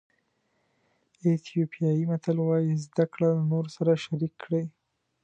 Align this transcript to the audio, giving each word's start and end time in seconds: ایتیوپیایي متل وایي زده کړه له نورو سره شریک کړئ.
ایتیوپیایي 1.25 2.03
متل 2.11 2.37
وایي 2.41 2.73
زده 2.85 3.05
کړه 3.13 3.29
له 3.37 3.43
نورو 3.51 3.69
سره 3.77 4.01
شریک 4.03 4.33
کړئ. 4.43 4.65